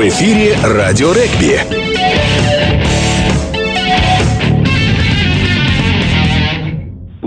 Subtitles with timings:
[0.00, 2.19] В эфире «Радио Регби».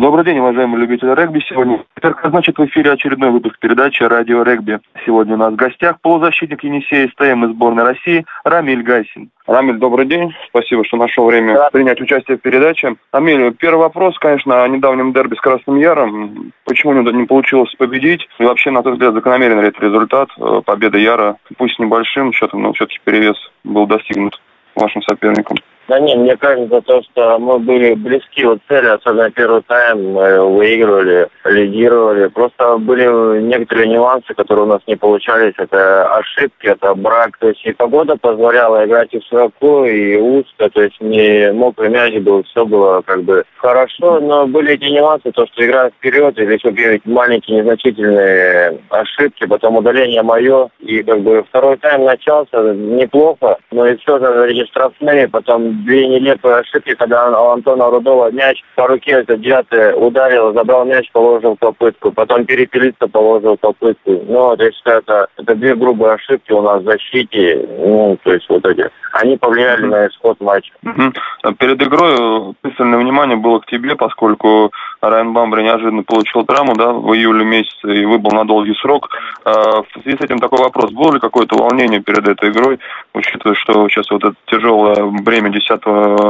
[0.03, 1.39] Добрый день, уважаемые любители регби.
[1.47, 1.81] Сегодня,
[2.25, 4.81] значит, в эфире очередной выпуск передачи «Радио регби».
[5.05, 9.29] Сегодня у нас в гостях полузащитник Енисея СТМ из сборной России Рамиль Гайсин.
[9.47, 10.35] Рамиль, добрый день.
[10.49, 11.69] Спасибо, что нашел время да.
[11.69, 12.97] принять участие в передаче.
[13.13, 16.51] Амиль, первый вопрос, конечно, о недавнем дерби с Красным Яром.
[16.65, 18.27] Почему не получилось победить?
[18.39, 20.27] И вообще, на тот взгляд, закономерен ли это результат?
[20.37, 24.37] Э, победа Яра, пусть небольшим счетом, но все-таки перевес был достигнут
[24.75, 25.55] вашим соперником.
[25.87, 30.57] Да нет, мне кажется, то, что мы были близки от цели, особенно первый тайм, мы
[30.57, 32.27] выигрывали, лидировали.
[32.27, 35.53] Просто были некоторые нюансы, которые у нас не получались.
[35.57, 37.37] Это ошибки, это брак.
[37.37, 40.69] То есть и погода позволяла играть и широко, и узко.
[40.69, 44.21] То есть не мокрый мяч был, все было как бы хорошо.
[44.21, 50.23] Но были эти нюансы, то, что игра вперед, или какие-нибудь маленькие незначительные ошибки, потом удаление
[50.23, 50.69] мое.
[50.79, 56.57] И как бы второй тайм начался неплохо, но и все же штрафные, потом две нелепые
[56.57, 62.11] ошибки, когда у Антона Рудова мяч по руке, это девятый ударил, забрал мяч, положил попытку,
[62.11, 64.11] потом перепилиться положил попытку.
[64.27, 68.47] Ну, я считаю, это, это две грубые ошибки у нас в защите, ну, то есть
[68.49, 69.89] вот эти, они повлияли mm-hmm.
[69.89, 70.71] на исход матча.
[70.85, 71.55] Mm-hmm.
[71.57, 74.71] Перед игрой пристальное внимание было к тебе, поскольку
[75.01, 79.09] Райан Бамбри неожиданно получил травму, да, в июле месяце и выбыл на долгий срок.
[79.45, 82.79] А, в связи с этим такой вопрос, было ли какое-то волнение перед этой игрой,
[83.13, 85.85] учитывая, что сейчас вот это тяжелое бремя 10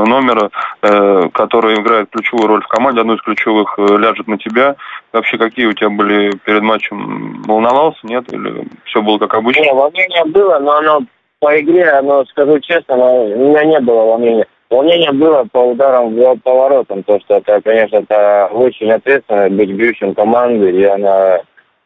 [0.07, 0.49] номера,
[0.81, 4.75] э, который играет ключевую роль в команде, одну из ключевых, э, ляжет на тебя.
[5.11, 7.41] Вообще, какие у тебя были перед матчем?
[7.43, 8.31] Волновался, нет?
[8.31, 9.61] Или все было как обычно?
[9.61, 11.01] Не, волнение было, но оно
[11.39, 14.47] по игре, оно, скажу честно, у меня не было волнения.
[14.69, 20.15] Волнение было по ударам в поворотам, то что это, конечно, это очень ответственно быть бьющим
[20.15, 21.41] команды, и она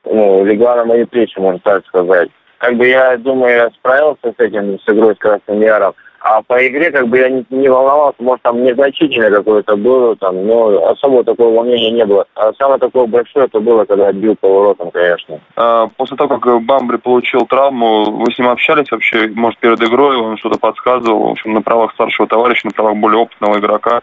[0.06, 2.30] ну, легла на мои плечи, можно так сказать.
[2.59, 5.94] Как бы я думаю, я справился с этим, с игрой с Красным Яром.
[6.30, 10.45] А по игре как бы я не, не волновался, может там незначительное какое-то было, там,
[10.45, 12.26] но особо такого волнения не было.
[12.36, 15.39] А самое такое большое это было, когда отбил поворотом, конечно.
[15.55, 20.17] А, после того, как Бамбри получил травму, вы с ним общались вообще, может, перед игрой,
[20.17, 24.02] он что-то подсказывал, в общем, на правах старшего товарища, на правах более опытного игрока?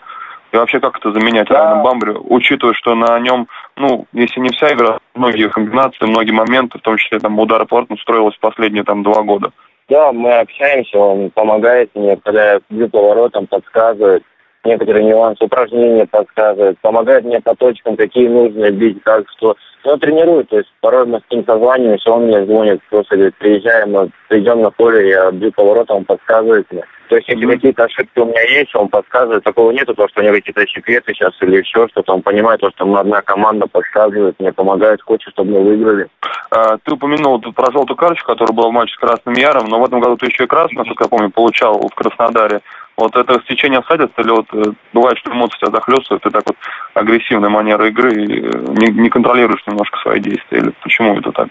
[0.53, 1.59] И вообще, как это заменять да.
[1.59, 6.79] Райана Бамбри, учитывая, что на нем, ну, если не вся игра, многие комбинации, многие моменты,
[6.79, 9.51] в том числе там удары поворотом, строилась последние там два года.
[9.89, 14.23] Да, мы общаемся, он помогает мне, когда я бью поворотом, подсказывает
[14.65, 19.57] некоторые нюансы упражнения подсказывает, помогает мне по точкам, какие нужно бить, как что.
[19.85, 23.93] Ну, тренирует, то есть порой мы с ним созваниваемся, он мне звонит, просто говорит, приезжаем,
[23.93, 26.85] мы придем на поле, я бью поворотом, он подсказывает мне.
[27.09, 27.53] То есть, если mm-hmm.
[27.53, 29.45] какие-то ошибки у меня есть, он подсказывает.
[29.45, 32.15] Такого нету, то, что у него какие-то секреты сейчас или еще что-то.
[32.15, 36.09] Он понимает, то, что одна команда подсказывает, мне помогает, хочет, чтобы мы выиграли.
[36.51, 39.81] А, ты упомянул тут про желтую карточку, которая была в матче с Красным Яром, но
[39.81, 42.61] в этом году ты еще и красную, насколько я помню, получал в Краснодаре.
[42.97, 46.57] Вот это стечение обстоятельств или вот э, бывает, что эмоции тебя захлестывают, ты так вот
[46.95, 51.49] агрессивная манера игры, э, не, не контролируешь немножко свои действия, или почему это так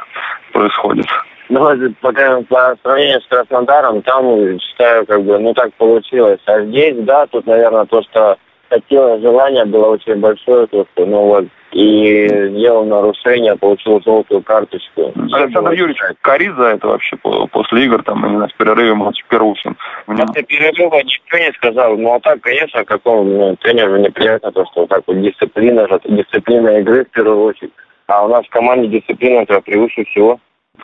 [0.53, 1.08] происходит?
[1.49, 6.39] Ну, пока по сравнению с Краснодаром, там, считаю, как бы, ну, так получилось.
[6.45, 8.37] А здесь, да, тут, наверное, то, что
[8.69, 15.11] хотелось, желание было очень большое, то, что, ну, вот, и сделал нарушение, получил желтую карточку.
[15.31, 19.75] Александр Юрьевич, кори за это вообще после игр, там, именно с перерывом матч Первухин?
[20.05, 21.97] После перерыва никто не сказал.
[21.97, 26.79] Ну, а так, конечно, какому ну, тренеру неприятно то, что вот так вот дисциплина, дисциплина
[26.79, 27.71] игры в первую очередь.
[28.07, 30.39] А у нас в команде дисциплина это превыше всего.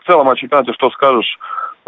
[0.09, 1.37] Целом о чемпионате что скажешь?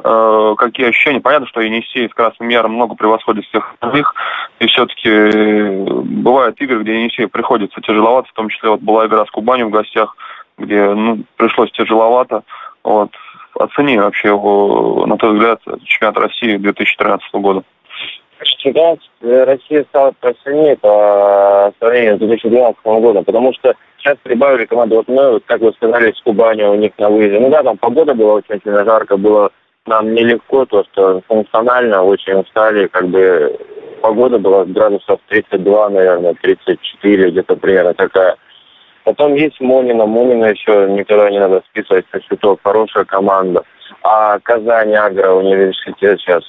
[0.03, 1.19] Э, какие ощущения?
[1.19, 4.13] Понятно, что Енисей с Красным Яром много превосходит всех остальных.
[4.59, 8.29] И все-таки э, бывают игры, где Енисей приходится тяжеловато.
[8.29, 10.15] В том числе вот была игра с Кубанью в гостях,
[10.59, 12.43] где ну, пришлось тяжеловато.
[12.83, 13.09] Вот.
[13.59, 17.63] Оцени вообще его, на твой взгляд, чемпионат России 2013 года.
[18.59, 24.97] Чемпионат России стал посильнее по сравнению с 2012 годом, потому что сейчас прибавили команду.
[24.97, 27.39] Вот мы, как вы сказали, с Кубанью у них на выезде.
[27.39, 29.51] Ну да, там погода была очень сильно жарко, было
[29.85, 33.57] нам нелегко, то что функционально очень устали, как бы
[34.01, 38.35] погода была градусов 32, наверное, 34, где-то примерно такая.
[39.03, 40.05] Потом есть Монина.
[40.05, 42.59] Монина еще никогда не надо списывать со счетов.
[42.63, 43.63] Хорошая команда.
[44.03, 46.43] А Казань, Агро, университет сейчас.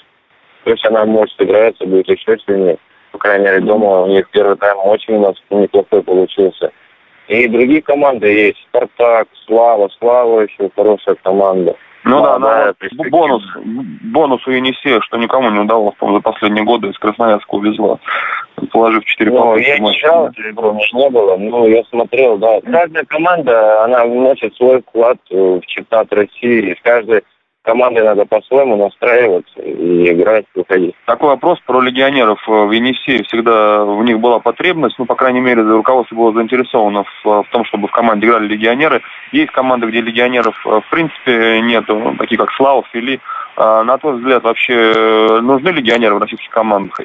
[0.65, 2.79] То есть она может сыграться, будет еще сильнее.
[3.11, 6.71] По крайней мере, дома у них первый тайм очень у нас неплохой получился.
[7.29, 8.59] И другие команды есть.
[8.69, 9.89] Спартак, Слава.
[9.99, 11.77] Слава еще хорошая команда.
[12.05, 12.75] Ну да, да,
[13.11, 18.01] бонус, бонус у Енисея, что никому не удалось, по за последние годы из Красноярска увезла,
[18.73, 22.39] положив 4 ну, Я не читал эту игру, у меня не было, но я смотрел,
[22.39, 22.61] да.
[22.63, 27.23] Каждая команда, она вносит свой вклад в чемпионат России, из каждой
[27.63, 30.95] команды надо по-своему настраиваться и играть, выходить.
[31.07, 32.41] Такой вопрос про легионеров.
[32.47, 37.25] В Енисее всегда в них была потребность, ну, по крайней мере, руководство было заинтересовано в,
[37.25, 39.03] в том, чтобы в команде играли легионеры.
[39.33, 43.21] Есть команды, где легионеров в принципе нету, такие как Славов или
[43.57, 46.99] а, на твой взгляд, вообще э, нужны легионеры в российских командах?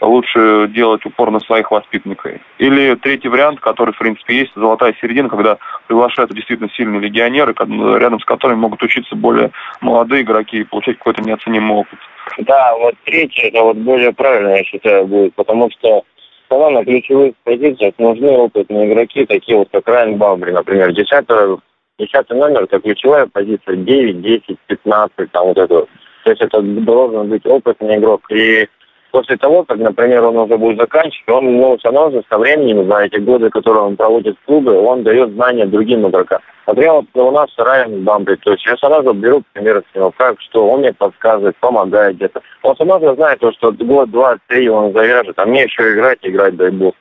[0.00, 2.32] Лучше делать упор на своих воспитанников?
[2.58, 8.20] Или третий вариант, который, в принципе, есть, золотая середина, когда приглашаются действительно сильные легионеры, рядом
[8.20, 9.50] с которыми могут учиться более
[9.80, 11.98] молодые игроки и получать какой-то неоценимый опыт?
[12.38, 16.04] Да, вот третий, это вот более правильно, я считаю, будет, потому что
[16.48, 21.58] когда на ключевых позициях нужны опытные игроки, такие вот как Райан Бамбри, например, десятый
[21.98, 25.86] Десятый номер– это ключевая позиция 9, 10, 15, там вот это.
[26.22, 28.22] То есть это должен быть опытный игрок.
[28.30, 28.68] И
[29.10, 32.88] после того, как, например, он уже будет заканчивать, он, ну, все равно же со временем,
[32.88, 36.40] за эти годы, которые он проводит в клубе, он дает знания другим игрокам.
[36.66, 40.40] Например, вот у нас Райан Бамбри, то есть я сразу беру пример с него, как,
[40.40, 42.42] что он мне подсказывает, помогает где-то.
[42.62, 46.56] Он сразу знает, то, что год, два, три он завяжет, а мне еще играть, играть,
[46.56, 46.94] дай бог.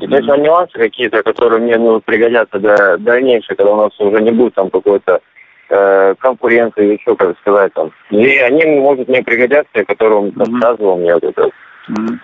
[0.00, 4.22] И то есть нюансы какие-то, которые мне ну, пригодятся для дальнейшего, когда у нас уже
[4.22, 5.20] не будет там какой-то
[5.72, 7.90] э, конкуренции еще, как сказать, там.
[8.10, 11.50] И они, может, мне пригодятся, которые он рассказывал мне вот это.
[11.88, 12.18] Mm-hmm.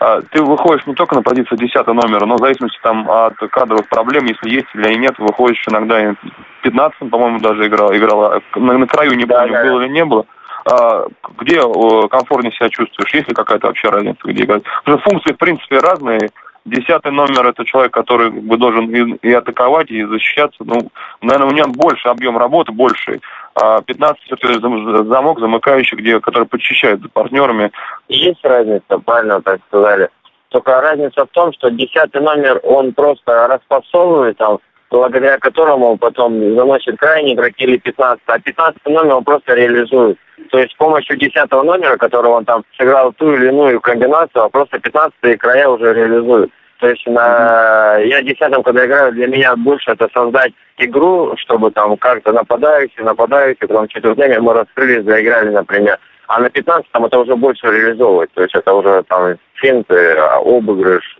[0.00, 3.88] А, ты выходишь не только на позицию 10 номера, но в зависимости там от кадровых
[3.88, 6.14] проблем, если есть или нет, выходишь иногда
[6.62, 8.42] 15 по-моему, даже играл, играла.
[8.54, 10.26] На, на краю не помню, да, было или не было.
[10.66, 11.06] А,
[11.38, 11.60] где
[12.08, 13.14] комфортнее себя чувствуешь?
[13.14, 14.62] Есть ли какая-то вообще разница, где играть?
[14.84, 16.30] Потому что функции, в принципе, разные.
[16.64, 20.64] Десятый номер это человек, который бы должен и, и атаковать, и защищаться.
[20.64, 20.90] Ну,
[21.20, 23.20] наверное, у него больше объем работы, больше.
[23.54, 24.60] А 15 все-таки
[25.08, 27.70] замок замыкающий, где, который подчищает за партнерами.
[28.08, 30.08] Есть разница, правильно так сказали.
[30.48, 34.58] Только разница в том, что десятый номер, он просто распасовывает там,
[34.94, 40.18] благодаря которому потом заносит крайний игроки или 15, а 15 номер он просто реализует.
[40.50, 44.48] То есть с помощью 10 номера, которого он там сыграл ту или иную комбинацию, а
[44.48, 46.50] просто 15 края уже реализует.
[46.78, 47.98] То есть на...
[47.98, 53.66] я десятом, когда играю, для меня больше это создать игру, чтобы там как-то нападающий, нападающий,
[53.66, 55.98] потом время мы раскрылись, заиграли, например.
[56.28, 58.30] А на 15 там это уже больше реализовывать.
[58.34, 61.18] То есть это уже там финты, обыгрыш,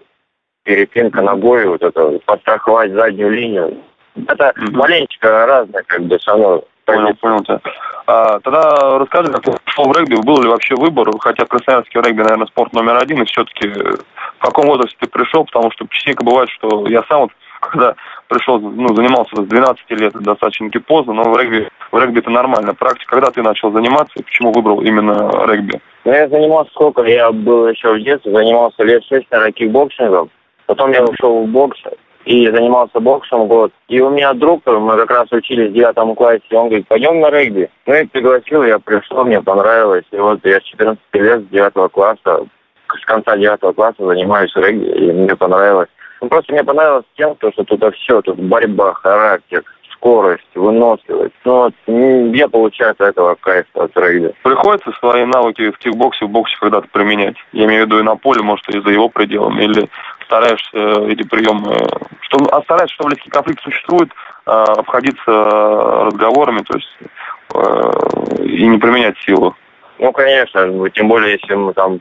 [0.65, 3.79] перепинка ногой, вот это, подстраховать заднюю линию.
[4.27, 4.77] Это mm-hmm.
[4.77, 6.65] маленечко разное, как бы, все равно.
[6.85, 7.61] Понял, понял тебя.
[8.07, 12.47] А, тогда расскажи, как ты в регби, был ли вообще выбор, хотя красноярский регби, наверное,
[12.47, 16.87] спорт номер один, и все-таки в каком возрасте ты пришел, потому что частенько бывает, что
[16.89, 17.31] я сам вот,
[17.61, 17.95] когда
[18.29, 22.75] пришел, ну, занимался с 12 лет, достаточно поздно, но в регби, в регби это нормально.
[22.75, 25.81] Практика, когда ты начал заниматься и почему выбрал именно регби?
[26.05, 27.03] Ну, я занимался сколько?
[27.05, 30.31] Я был еще в детстве, занимался лет 6, наверное, кикбоксингом.
[30.67, 31.79] Потом я ушел в бокс
[32.25, 33.73] и занимался боксом год.
[33.89, 37.31] И у меня друг, мы как раз учились в девятом классе, он говорит, пойдем на
[37.31, 37.69] регби.
[37.87, 40.05] Ну и пригласил, я пришел, мне понравилось.
[40.11, 42.47] И вот я с 14 лет, с девятого класса,
[42.89, 45.89] с конца девятого класса занимаюсь регби, и мне понравилось.
[46.21, 49.63] Ну, просто мне понравилось тем, что тут все, тут борьба, характер,
[49.93, 51.35] скорость, выносливость.
[51.45, 54.35] Ну, вот, я получаю от этого кайф от регби.
[54.43, 57.37] Приходится свои навыки в кикбоксе, в боксе когда-то применять?
[57.53, 59.89] Я имею в виду и на поле, может, и за его пределами, или
[60.25, 61.77] стараешься э, эти приемы,
[62.21, 64.11] что, а стараешься, что близкий конфликт существует,
[64.47, 66.89] э, обходиться разговорами, то есть
[67.55, 69.55] э, и не применять силу.
[69.99, 72.01] Ну, конечно, тем более, если мы там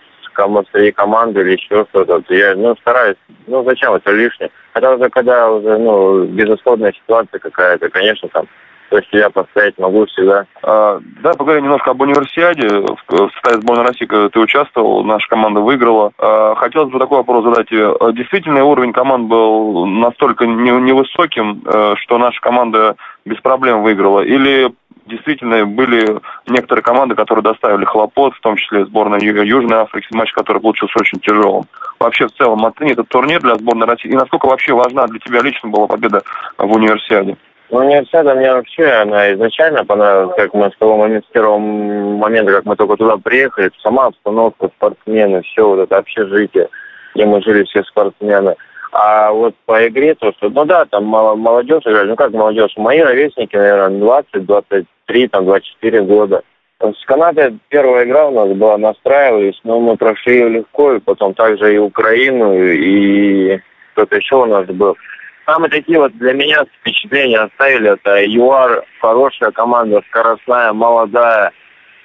[0.72, 4.50] среди команды или еще что-то, то я, ну, стараюсь, ну, зачем это лишнее.
[4.74, 8.48] Хотя уже когда уже, ну, безысходная ситуация какая-то, конечно, там,
[8.90, 10.46] то есть я поставить могу всегда.
[10.62, 12.68] А, да, поговорим немножко об универсиаде.
[12.68, 16.12] В, составе сборной России ты участвовал, наша команда выиграла.
[16.18, 17.68] А, хотелось бы такой вопрос задать.
[17.72, 24.22] А, действительно, уровень команд был настолько невысоким, э, что наша команда без проблем выиграла?
[24.22, 24.72] Или
[25.06, 30.62] действительно были некоторые команды, которые доставили хлопот, в том числе сборная Южной Африки, матч, который
[30.62, 31.66] получился очень тяжелым.
[32.00, 34.10] Вообще, в целом, оцени этот турнир для сборной России.
[34.10, 36.22] И насколько вообще важна для тебя лично была победа
[36.58, 37.38] в универсиаде?
[37.70, 42.52] Ну, универсиада мне вообще, она изначально понравилась, как мы с того момента, с первого момента,
[42.52, 46.70] как мы только туда приехали, сама обстановка, спортсмены, все вот это общежитие,
[47.16, 48.56] где мы жили все спортсмены.
[48.92, 53.00] А вот по игре то, что, ну да, там молодежь играли, ну как молодежь, мои
[53.00, 56.44] ровесники, наверное, 20, 23, там 24 года.
[56.80, 61.34] С Канадой первая игра у нас была, настраивались, но мы прошли ее легко, и потом
[61.34, 63.60] также и Украину, и
[63.94, 64.96] кто-то еще у нас был.
[65.46, 67.94] Самые такие вот для меня впечатления оставили.
[67.94, 71.52] Это ЮАР, хорошая команда, скоростная, молодая.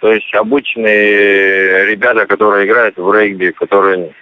[0.00, 4.12] То есть обычные ребята, которые играют в регби, которые...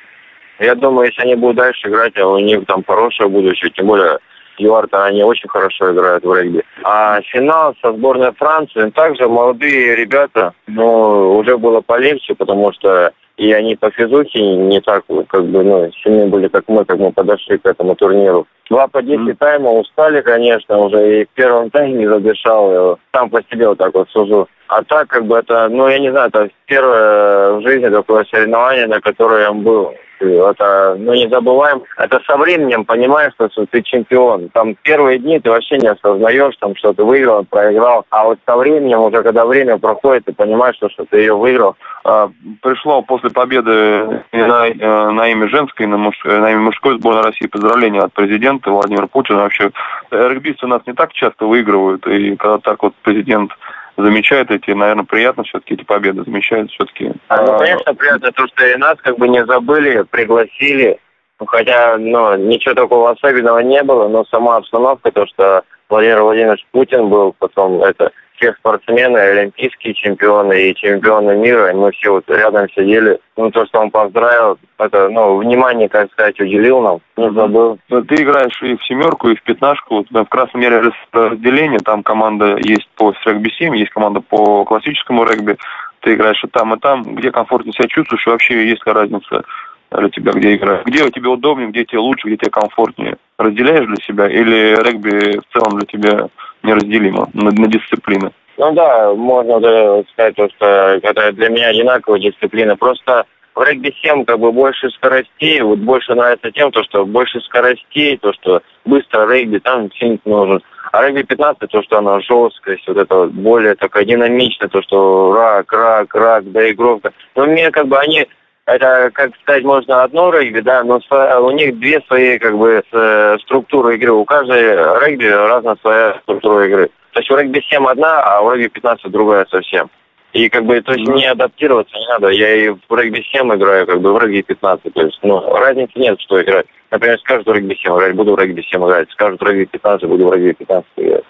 [0.58, 3.70] Я думаю, если они будут дальше играть, а у них там хорошее будущее.
[3.70, 4.18] Тем более
[4.54, 6.62] Стюарта, они очень хорошо играют в регби.
[6.82, 13.52] А финал со сборной Франции, также молодые ребята, но уже было полегче, потому что и
[13.52, 17.58] они по физухе не так как бы ну, сильны были, как мы, как мы подошли
[17.58, 18.46] к этому турниру.
[18.70, 19.36] Два по 10 mm.
[19.36, 23.94] тайма устали, конечно, уже и в первом тайме не задышал, сам по себе вот так
[23.94, 24.48] вот сужу.
[24.68, 28.86] А так, как бы это, ну, я не знаю, это первое в жизни такое соревнование,
[28.86, 29.94] на которое я был.
[30.20, 31.82] Это, ну, не забываем.
[31.98, 34.48] Это со временем понимаешь, что ты чемпион.
[34.50, 38.04] Там первые дни ты вообще не осознаешь, там, что ты выиграл, проиграл.
[38.10, 41.76] А вот со временем, уже когда время проходит, ты понимаешь, что, что ты ее выиграл.
[42.04, 42.30] А,
[42.62, 47.46] пришло после победы на, э, на имя женской, на, муж, на имя мужской сборной России
[47.46, 49.42] поздравления от президента Владимира Путина.
[49.42, 49.70] Вообще,
[50.10, 52.06] регбисты у нас не так часто выигрывают.
[52.06, 53.50] И когда так вот президент
[53.96, 57.12] замечает эти, наверное, приятно все-таки эти победы, замечает все-таки.
[57.28, 60.98] А, ну, конечно, приятно то, что и нас как бы не забыли, пригласили.
[61.38, 66.66] Ну, хотя, ну, ничего такого особенного не было, но сама обстановка, то, что Владимир Владимирович
[66.72, 72.28] Путин был, потом это все спортсмены, олимпийские чемпионы и чемпионы мира, и мы все вот
[72.28, 73.18] рядом сидели.
[73.36, 77.78] Ну, то, что он поздравил, это, ну, внимание, как сказать, уделил нам, не забыл.
[77.88, 79.96] Ну, ты играешь и в семерку, и в пятнашку.
[79.96, 85.56] Вот, в красном мере разделение, там команда есть по регби-7, есть команда по классическому регби.
[86.00, 87.02] Ты играешь и там, и там.
[87.02, 89.44] Где комфортно себя чувствуешь, и вообще есть ли разница
[89.90, 90.84] для тебя, где играешь?
[90.84, 93.16] Где тебе удобнее, где тебе лучше, где тебе комфортнее?
[93.38, 96.28] Разделяешь для себя или регби в целом для тебя
[96.62, 98.30] неразделимо на, на дисциплины.
[98.58, 100.66] Ну да, можно сказать, что
[101.02, 102.76] это для меня одинаковая дисциплина.
[102.76, 107.40] Просто в регби 7 как бы больше скоростей, вот больше нравится тем, то, что больше
[107.40, 110.62] скоростей, то, что быстро регби там сильно нужен.
[110.92, 115.72] А регби 15, то, что она жесткость, вот это более такая динамичная, то, что рак,
[115.72, 117.12] рак, рак, доигровка.
[117.34, 118.26] Но мне как бы они
[118.66, 121.00] это, как сказать, можно одно регби, да, но
[121.40, 124.12] у них две свои, как бы, э, структуры игры.
[124.12, 124.60] У каждой
[125.04, 126.90] регби разная своя структура игры.
[127.12, 129.88] То есть у регби 7 одна, а у регби 15 другая совсем.
[130.32, 132.28] И как бы, то есть не адаптироваться не надо.
[132.28, 134.92] Я и в регби 7 играю, как бы в регби 15.
[134.92, 136.66] То есть, ну, разницы нет, что играть.
[136.90, 139.10] Например, скажут в регби 7 играть, буду в регби 7 играть.
[139.12, 141.24] Скажут в регби 15, буду в регби 15 играть.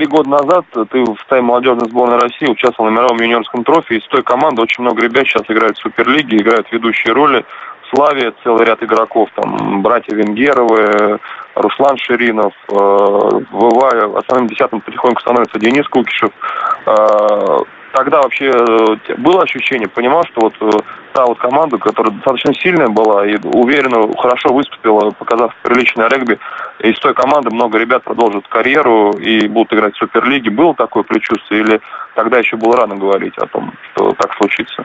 [0.00, 3.98] Три года назад ты в стае молодежной сборной России участвовал на мировом юниорском трофе.
[3.98, 7.44] Из той команды очень много ребят сейчас играют в Суперлиге, играют ведущие роли.
[7.82, 11.18] В Славе целый ряд игроков, там братья Венгеровы,
[11.54, 16.30] Руслан Ширинов, э, в основным десятым потихоньку становится Денис Кукишев.
[16.86, 17.58] Э,
[17.92, 20.78] тогда вообще э, было ощущение, понимал, что вот э,
[21.12, 26.38] та вот команда, которая достаточно сильная была и уверенно, хорошо выступила, показав приличное регби,
[26.80, 30.50] из той команды много ребят продолжат карьеру и будут играть в Суперлиге.
[30.50, 31.80] Было такое предчувствие или
[32.14, 34.84] тогда еще было рано говорить о том, что так случится?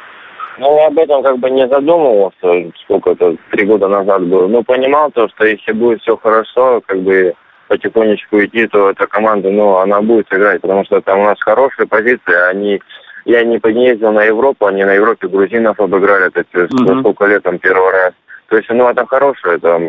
[0.58, 4.48] Ну, об этом как бы не задумывался, сколько это, три года назад было.
[4.48, 7.36] Но понимал то, что если будет все хорошо, как бы
[7.68, 11.88] потихонечку идти, то эта команда, ну, она будет играть, потому что там у нас хорошие
[11.88, 12.82] позиции, они
[13.26, 17.00] я не ездил на Европу, они на Европе грузинов обыграли, это mm-hmm.
[17.00, 18.14] сколько лет там первый раз.
[18.50, 19.82] То есть, ну, это хорошее, там,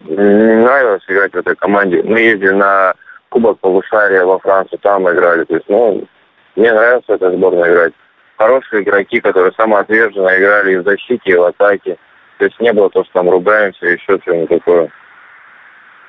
[0.00, 2.02] мне нравилось играть в этой команде.
[2.02, 2.94] Мы ездили на
[3.30, 5.44] Кубок Полушария во Францию, там играли.
[5.44, 6.06] То есть, ну,
[6.54, 7.92] мне нравится эта сборная играть.
[8.36, 11.96] Хорошие игроки, которые самоотверженно играли и в защите, и в атаке.
[12.38, 14.90] То есть не было то, что там ругаемся, еще что-нибудь такое.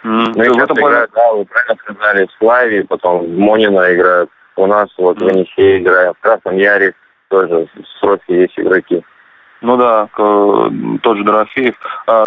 [0.08, 4.30] Mm, ну и сейчас играют, да, вы правильно сказали, в Славе, потом в Монина играют.
[4.56, 5.26] У нас вот mm.
[5.26, 6.94] в Енисее играем, в Красном Яре
[7.28, 9.04] тоже с Рофи есть игроки.
[9.60, 11.76] Ну да, тот же Дорофеев.
[12.06, 12.26] А,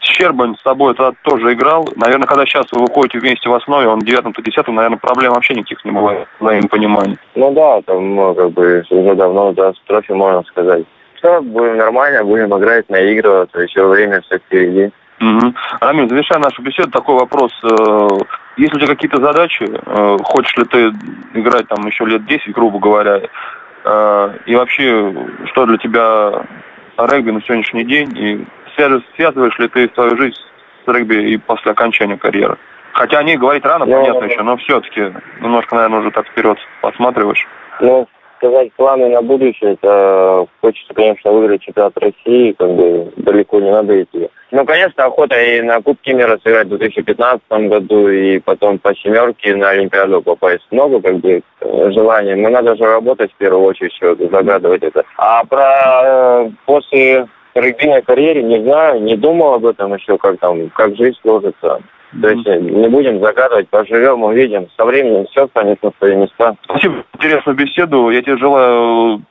[0.00, 1.88] Щербань с тобой тогда тоже играл.
[1.96, 5.82] Наверное, когда сейчас вы выходите вместе в основе, он девятым-то десятым, наверное, проблем вообще никаких
[5.84, 7.18] не бывает, взаимопонимания.
[7.34, 10.84] Ну да, там, ну, как бы, уже давно, да, с трофи можно сказать.
[11.14, 14.92] Все, будем нормально, будем играть, наигрываться, еще время все впереди.
[15.20, 15.54] Угу.
[15.80, 17.52] Рамиль, завершая нашу беседу, такой вопрос.
[17.64, 18.08] Э,
[18.56, 19.64] есть ли у тебя какие-то задачи?
[19.64, 20.92] Э, хочешь ли ты
[21.34, 23.22] играть там еще лет 10, грубо говоря?
[23.84, 25.12] Э, и вообще,
[25.46, 26.44] что для тебя
[26.98, 28.16] регби на сегодняшний день?
[28.16, 28.46] И
[29.16, 30.38] связываешь ли ты свою жизнь
[30.84, 32.56] с регби и после окончания карьеры?
[32.92, 36.58] Хотя о ней говорить рано, ну, понятно еще, но все-таки немножко, наверное, уже так вперед
[36.80, 37.46] посматриваешь.
[37.80, 38.08] Ну,
[38.38, 44.02] сказать планы на будущее, это хочется, конечно, выиграть чемпионат России, как бы далеко не надо
[44.02, 44.28] идти.
[44.50, 49.54] Ну, конечно, охота и на Кубке мира сыграть в 2015 году, и потом по семерке
[49.54, 50.66] на Олимпиаду попасть.
[50.70, 52.34] Много, как бы, желаний.
[52.34, 55.04] Но надо же работать в первую очередь, еще загадывать это.
[55.18, 60.70] А про э, после регбийной карьере не знаю, не думал об этом еще, как там,
[60.70, 61.80] как жизнь сложится.
[62.20, 64.68] То есть э, не будем загадывать, поживем, увидим.
[64.76, 66.56] Со временем все станет на свои места.
[66.64, 68.10] Спасибо за интересную беседу.
[68.10, 69.22] Я тебе желаю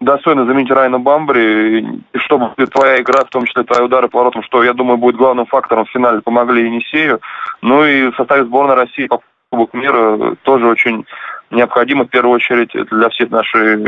[0.00, 4.42] достойно заменить Райана Бамбри, и чтобы твоя игра, в том числе твои удары по воротам,
[4.42, 7.20] что, я думаю, будет главным фактором в финале, помогли Енисею.
[7.62, 11.06] Ну и в составе сборной России по Кубок мира тоже очень
[11.54, 13.78] необходимо в первую очередь для всех наших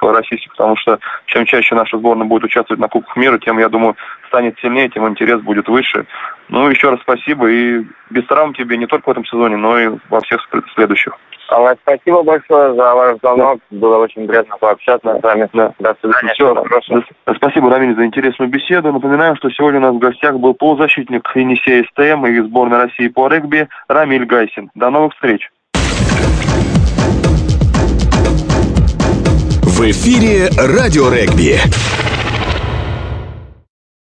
[0.00, 3.96] российских, потому что чем чаще наша сборная будет участвовать на Кубках мира, тем, я думаю,
[4.28, 6.06] станет сильнее, тем интерес будет выше.
[6.48, 9.90] Ну, еще раз спасибо и без травм тебе не только в этом сезоне, но и
[10.08, 10.40] во всех
[10.74, 11.16] следующих.
[11.50, 13.60] Алла, спасибо большое за ваш звонок.
[13.70, 13.78] Да.
[13.78, 15.48] Было очень приятно пообщаться с вами.
[15.54, 15.72] Да.
[15.78, 16.34] До свидания.
[16.34, 17.02] Все, хорошо.
[17.36, 18.92] Спасибо, Рамиль, за интересную беседу.
[18.92, 23.28] Напоминаем, что сегодня у нас в гостях был полузащитник Енисея СТМ и сборной России по
[23.28, 24.70] регби Рамиль Гайсин.
[24.74, 25.48] До новых встреч.
[29.78, 31.60] В эфире «Радио регби».